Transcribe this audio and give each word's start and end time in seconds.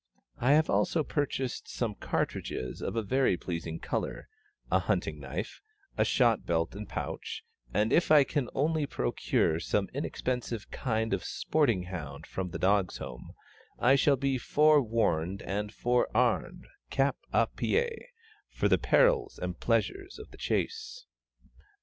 I 0.39 0.53
have 0.53 0.67
also 0.67 1.03
purchased 1.03 1.67
some 1.67 1.93
cartridges 1.93 2.81
of 2.81 2.95
a 2.95 3.03
very 3.03 3.37
pleasing 3.37 3.77
colour, 3.79 4.29
a 4.71 4.79
hunting 4.79 5.19
knife, 5.19 5.61
and 5.91 6.01
a 6.01 6.05
shot 6.05 6.43
belt 6.43 6.73
and 6.73 6.89
pouch, 6.89 7.43
and 7.71 7.93
if 7.93 8.09
I 8.09 8.23
can 8.23 8.49
only 8.55 8.87
procure 8.87 9.59
some 9.59 9.89
inexpensive 9.93 10.71
kind 10.71 11.13
of 11.13 11.23
sporting 11.23 11.83
hound 11.83 12.25
from 12.25 12.49
the 12.49 12.57
Dogs' 12.57 12.97
Home, 12.97 13.33
I 13.77 13.93
shall 13.93 14.15
be 14.15 14.39
forewarned 14.39 15.43
and 15.43 15.71
forearmed 15.71 16.65
cap 16.89 17.17
à 17.31 17.45
pie 17.55 18.07
for 18.49 18.67
the 18.67 18.79
perils 18.79 19.37
and 19.37 19.59
pleasures 19.59 20.17
of 20.17 20.31
the 20.31 20.37
chase. 20.39 21.05